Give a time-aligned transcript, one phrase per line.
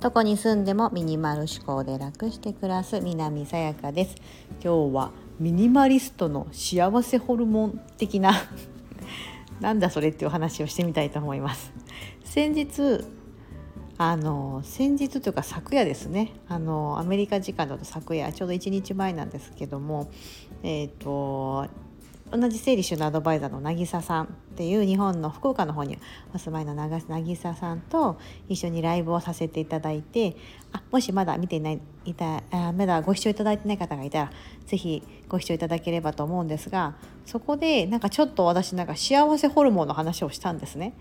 [0.00, 4.16] どこに住んでもミニマル思考で楽して暮らす南さやかです。
[4.62, 8.32] 今日はミニマリストの幸せホルモン的な
[9.60, 11.72] なんだそれっていう話をしてみたいと思います。
[12.24, 13.04] 先日
[13.98, 16.32] あの先日というか昨夜ですね。
[16.48, 20.10] あのアメリカ時間だと昨夜ちょうど1日前なんですけども
[20.62, 21.68] えっ、ー、と
[22.32, 25.98] 同じ整理収納アドバイザーの渚さんっていう日本の福岡の方に
[26.34, 30.34] お住まいの渚さんと一緒にライブをさせていただいて
[30.72, 34.32] あもしまだ見ていないいたあまだご視聴いただいてない方がいたら
[34.66, 36.94] 是非ご視聴いただければと思うんですが
[37.26, 40.94] そこでなんかちょっと私なんか幸せホルモンの話をしたんですね。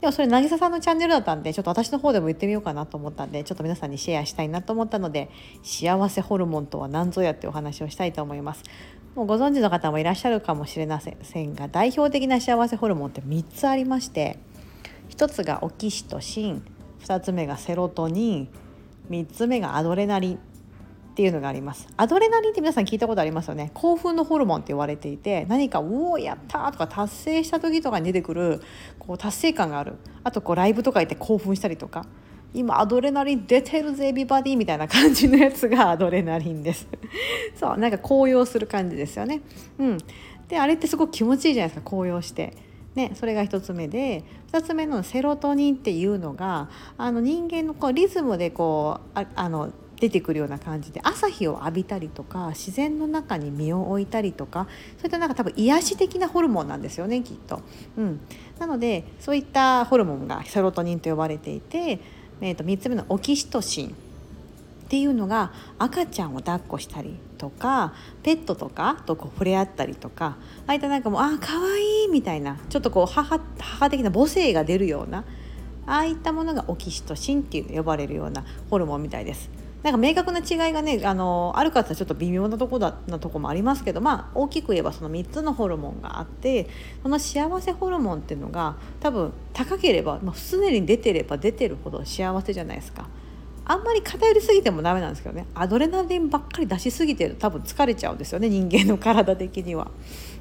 [0.00, 5.30] でもそれ渚さんのチャンネルだったんでちょっと私の方でも言ってみようかなと思ったんでちょっと皆さんにシェアしたいなと思ったので
[5.62, 8.62] 幸せホルモンとは何ぞやってお話をしたいと思います。
[9.14, 14.38] もうご存知の方もいらっしゃるかもしれませんが代表的な幸せホルモンって3つありまして
[15.10, 16.64] 1つがオキシトシン
[17.04, 18.48] 2つ目がセロトニン
[19.10, 20.38] 3つ目がアドレナリンっ
[21.16, 28.60] ていうのがありますアドレナリンって皆さん聞いたことありますよね興奮のホルモンって言われていて何か「おおやった!」とか達成した時とかに出てくる
[28.98, 29.94] こう達成感がある
[30.24, 32.06] あとこうライブとか行って興奮したりとか
[32.54, 36.86] 今アドレナリン出てるぜエビバディみたいな感じのやつがアドレナリンです。
[37.58, 39.42] そうなんか高揚する感じですよね。
[39.78, 39.98] うん。
[40.48, 42.54] であれってすごく気持ちいいじゃないですか高揚して。
[42.94, 44.22] ね、それが1つ目で。
[44.52, 57.62] 2つ目のセロトニンっていうのがあの人間のこうリズムでこうああの出てくるような感じで朝日を浴びたりとか自然の中に身を置いたりとかそういったなんか多分癒し的なホルモンなんですよねきっと。
[57.96, 58.20] うん、
[58.58, 62.00] なのでそういったホルモンがセロトニンと呼ばれていて、
[62.40, 63.90] えー、と3つ目のオキシトシンっ
[64.88, 75.24] ていうのが赤ちゃんを抱っこしたりとかペットとかとこう触れ合ったりとかああいったなんかもうあ可愛いみたいなちょっとこう母母的な母性が出るような
[75.86, 79.63] ああいったものがオキシトシンっていう呼ばれるようなホルモンみたいです。
[79.84, 86.68] なんか明確な違いがねあのあるかってちょっと微妙なとこだなとこもありますけどまあ大きく言えばその3つのホルモンがあって
[87.02, 93.06] その幸せホルモンっていうのが多分高ければ、まあ、常に出てれば出てるほど幸せじゃないですか。
[93.66, 99.90] あんまり偏りすぎてもダメなんですけどねアドレナリンばっかり出しすぎてると多分疲れちゃうんですよね人間の体的には。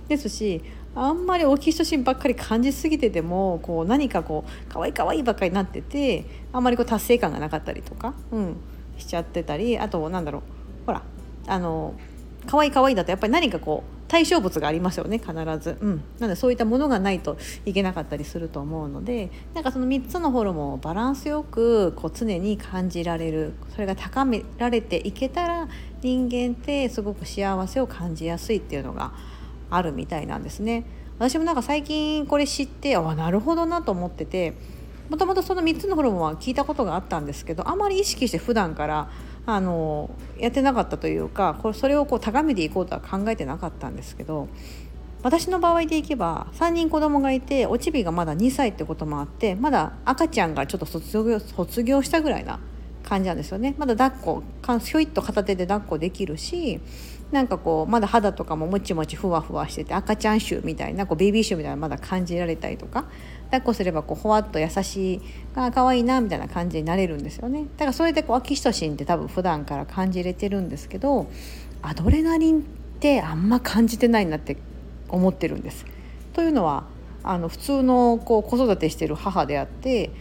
[0.09, 0.61] ですし
[0.95, 8.57] あんまりオキシトシンばっかり感じすぎててもこう何かこう可愛い可愛いばっかりになっててあんまりこう達成感がなかったりとか、うん、
[8.97, 10.41] しちゃってたりあとなんだろう
[10.85, 11.01] ほら
[11.47, 11.93] あの
[12.47, 25.67] 可愛い可愛いだとやっぱり何かこう対象物がありますよね必ず、うん、なのでそういったものがないといけなかったりすると思うのでなんかその3つのホルモンをバランスよくこう常に感じられるそれが高められていけたら
[26.01, 29.13] 人間ってすごく幸せを感じやすいっていうのが
[29.71, 30.85] あるみたいなんですね。
[31.17, 34.53] 私もなんか最近これ知ってあなるほどなと思ってて
[35.09, 39.09] もともとその3つのホルモンは聞いたことがあったんですけどあまり意識して普段から
[39.45, 44.47] あのやってなかったというかこれそれをこう高めていこうとは考えてなかったんですけど
[45.21, 52.59] 私の場合でいけば3人子供がいておちびがまだ2歳ってこともあってまだ赤ちゃんがちょっと卒業卒業したぐらいな
[53.03, 53.75] 感じなんですよね。
[53.77, 56.79] まだ抱っこひょいっと片手で抱っこできるし
[57.33, 63.05] なんかこうまだ肌とかももちもちふわふわしてて赤ちゃん臭みたいなこうベビー臭みたいなまだ感じられたりとか
[63.45, 65.21] 抱っこすればこうほわっと優しい
[65.55, 71.27] あ可愛いなみたいな感じになれるんですよねだからそれでこうアキシトシンって多分普段から感じれてるんですけど
[71.81, 72.63] アドレナリンっ
[72.99, 74.57] てあんま感じてないなって
[75.09, 75.85] 思ってるんです。
[76.33, 76.85] というのは
[77.23, 80.11] あの普通のこう子育てしてる母であって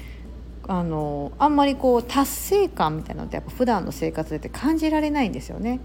[0.66, 5.80] あのあんまりこう達成感みたいなのってやっぱ普段の生活でって感じられないんですよね。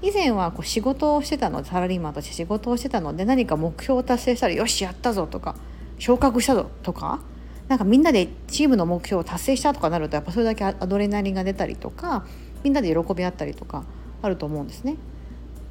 [0.00, 5.56] 以前はこう仕事をしてたのでサラリーマンとして仕事をしてたので何か目標を達成したらよしやったぞとか
[5.98, 7.20] 昇格したぞとか
[7.66, 12.24] なんかみんなでチームの目標を達成したとかなるとやっぱそれだけアドレナリンが出たりとか
[12.62, 13.84] みんなで喜び合ったりとか
[14.22, 14.96] あると思うんですね。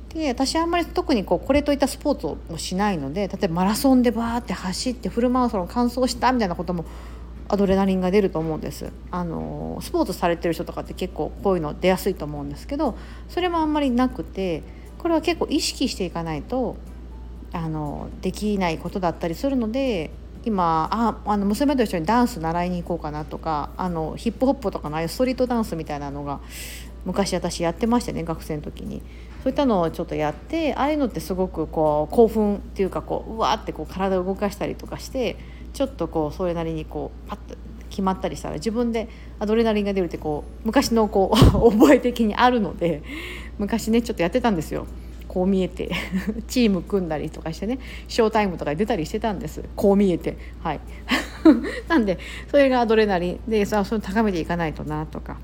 [0.09, 6.85] で私あんまり特にこうこれといったスポーツをしないので例えばマラソンでバーって走ってフルマラソン完走したみたいなことも
[7.49, 8.91] アドレナリンが出ると思うんです。
[9.11, 12.97] あのスポーツされてる人とかって結構こういうの出やすいと思うんですけど
[13.29, 14.63] それもあんまりなくて
[14.97, 16.75] これは結構意識していかないと
[17.53, 20.11] あのできないことだったりするので
[20.45, 26.39] 今ああの娘と一緒にダンス習いに行こうかなとかあのヒップホップとかのああいうストリートダンスみたいなのが
[27.05, 29.01] 昔私やってましたね学生の時に。
[29.43, 35.37] そういったのをちょっとやってああいうのってすごくこう興奮っていうかこううわってこう体を動かしたりとかして
[35.73, 37.55] ちょっとこうそれなりにこうパッと
[37.89, 39.07] 決まったりしたら自分で
[39.39, 41.37] アドレナリンが出るってこう昔のこう
[41.71, 43.01] 覚え的にあるので
[43.57, 44.85] 昔ねちょっとやってたんですよ。
[45.27, 45.91] こう見えて
[46.47, 50.79] チーム組んだりとかしてねショータイムとか出たりしてたんですこう見えてはい
[51.89, 52.17] なんで
[52.49, 55.37] それがアドレナリンでそれを高めていかないとなとか。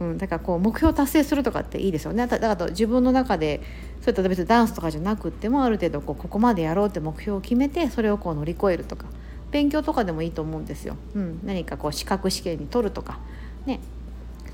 [0.00, 3.60] うん、だからこう目標達成するとかっていいですよねだから自分の中で
[4.00, 9.06] そういった別にダンスとかじゃなくってもある程度こうここまでやろうって目標を決めてそれをこう乗り越えるとか
[9.52, 10.96] 勉強とかでもいいと思うんですよ。
[11.14, 13.20] うん、何かこう資格試験に取るとか。
[13.66, 13.78] ね。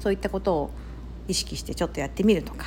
[0.00, 0.71] そういったことを
[1.29, 2.67] 意識してちょっとやってみるとか。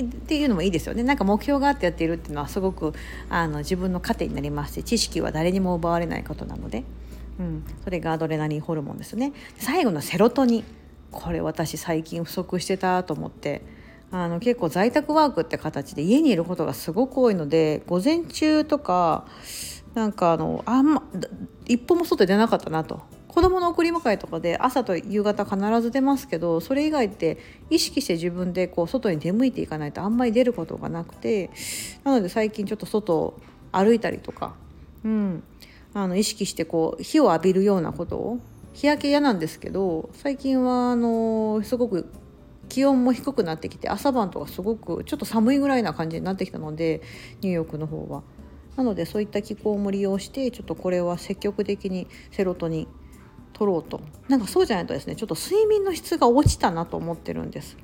[0.00, 1.02] っていうのもいいですよね。
[1.02, 2.92] なんか目標があってやっているっていうのはすごく
[3.28, 6.84] あの自分の糧になりますし知識は誰にも奪われないことなので、
[7.38, 9.32] うん、それがアドレナリンホルモンですね。
[9.58, 10.64] 最後のセロトニン。
[11.10, 13.62] これ私最近不足してたと思って。
[14.12, 19.24] あの結構在宅ワークって形で家にいることがすごく多いので午前中とか
[19.94, 21.02] なんかあのあんま
[21.66, 27.38] 一歩も外出なかったなと子供の送り迎えとかで朝と夕方必ず出ますけどそれ以外って
[27.70, 31.50] 意識して自分でこう外に出向いていかないとあんまり出ることがなくて
[32.02, 33.40] なので最近ちょっと外を
[33.70, 34.54] 歩いたりとか、
[35.04, 35.42] うん、
[35.94, 38.40] あの意識してこう火を浴びるようなことを
[38.72, 42.10] 日焼け嫌なんですけど最近はあのすごく
[42.68, 47.02] 気温も低くなってきて朝晩とかすごくちょっと寒いぐらいな感じになってきたので
[47.42, 48.22] ニューヨークの方は。
[48.80, 52.88] なのでそういった気候も利用してちょっとこれは積極的にセロトニン
[53.52, 57.76] 取ろうとなんかそうじゃないとですねちょっと睡眠の質が落ちたなと思ってるんです。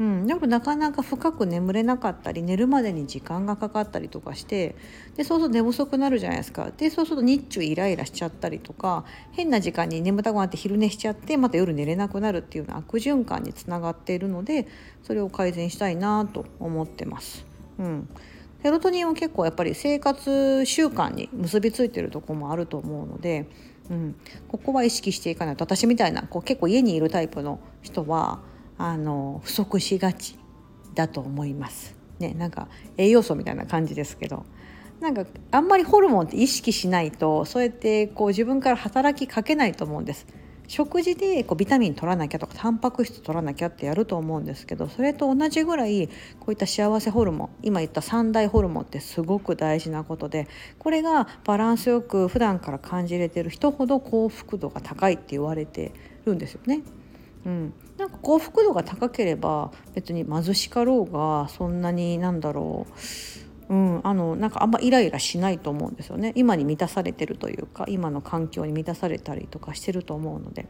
[0.00, 4.74] うん、でもなかなか深く眠れなかったり寝るまでに時間がかかったりとかして
[5.14, 14.66] でそうすると寝不足になるじゃないですかでそうすると日中イライラしちゃったりとか変な時間に眠たくなって昼寝しちゃってまた夜寝れなくなるっていうような悪循環につながっているので
[15.02, 17.44] それを改善したいなと思ってます。
[17.78, 18.08] うん
[18.62, 23.46] セロトニンは結構やっぱり生活習慣に結びついてるとこもあると思うので
[23.90, 24.14] うん、
[24.48, 28.40] ここは意識していかないと私みたいなこう結構家にいるタイプの人は
[28.78, 30.38] あの不足しがち
[30.94, 31.94] だと思います。
[32.18, 32.68] ね、なんか
[32.98, 34.44] 栄養素みたいな感じですけど
[35.00, 40.26] なんかあんまりホルモンって意識しないとそうやってこう自分から働きかけないと思うんです。
[40.70, 46.06] 食事でこうビタミン取らなきゃとかタンパク質取らなきゃってやると思うんですけどそれと同じぐらい
[46.38, 50.46] こういった幸せホルモン今言った三大ホルモンってすごく大事なことで
[50.78, 55.90] これがバランスよく普段から感じれてる人ほど幸福度が高いって言われて
[56.24, 56.82] るんですよね。
[57.44, 70.66] うん、なんか幸福度が高ければ別に貧しかろうがそんなになんだろううん、あのなんかあんまイライラしないと思うんですよね今に満たされてるというか今の環境に満たされたりとかしてると思うので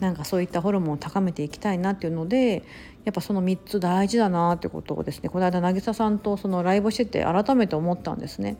[0.00, 2.64] なんかそういったホルモンを高めていきたいなっていうので
[3.04, 8.58] やっぱその3つ大事だなってことをですねこの間渚さんとそのライブしてて改めて思ったんですね。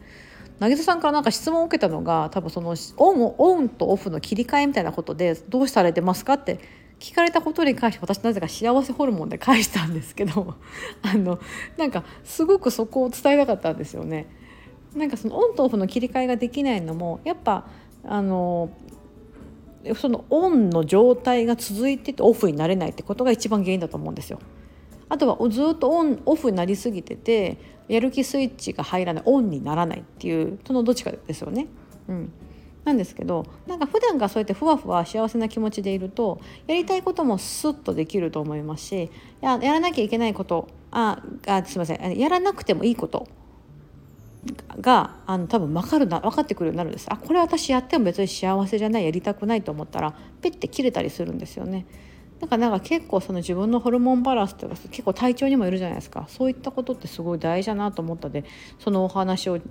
[0.61, 6.61] 渚さんからなんか質問を受けたのが多分そのオンオンとオフの切り替えみたいなことでどうされてますかって
[6.99, 10.55] 聞かれたことに関して私なぜか幸せホルモンで返したんですけど
[11.03, 11.39] あの
[11.77, 14.27] なんかすごくそこを伝えたかったんですよね。
[14.95, 17.67] なんかそのオンとオフの切り替えができないのもやっぱ
[18.05, 18.71] あの
[19.97, 24.39] そのオンの状態が続いててオフになれないってことが一番原因だと思うんですよ。
[25.09, 27.59] あとはずっとオンオフになりすぎてて
[27.89, 31.67] やる気スイッチが入らないオンにならないっていうそのどっちかですよね。
[32.09, 32.33] うん、
[32.85, 39.11] なんですけどなんか普段がそうやってふわふわ幸せな気持ちでいるとやりたいこともスッとできると思いますし
[39.41, 43.27] ややらなきゃいけないことああすいませんやらなくてもいいこと
[44.81, 51.87] があの多分分かるな分かってくるようになるんですあこれ私やっても別に幸せじゃないやりたくないと思ったらペッて切れたりするんですよね。
[52.41, 56.27] なんかなんか結構その自分のホルモンバランスっていうか結構体調にもいるじゃないですか。
[56.29, 58.45] そういったことってすごい大事だなと思ったで
[58.79, 59.65] そのお話をち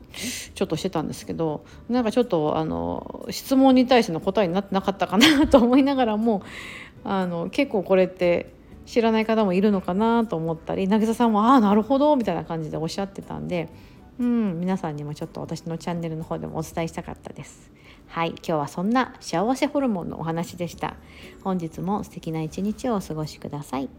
[0.61, 6.43] ょっとしてたんですけどなんかちょっとあの質問に対しての答えになってなかったかなと思いながらも
[7.03, 8.53] あの結構これって
[8.85, 13.69] 知らない方もいるのかなと思ったり渚さんも「ああなるほど」みたいな感じでおっしゃってたんで、
[14.19, 17.73] うん、皆さんにもちょっと私のチャンネルの方でもお伝えしたかったです。
[18.13, 20.97] はい今日はそんな幸せホルモンのお話でした
[21.43, 23.89] 本日も素敵な一日をお過ごしください